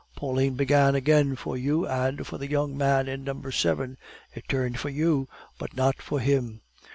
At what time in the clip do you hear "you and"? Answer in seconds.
1.55-2.25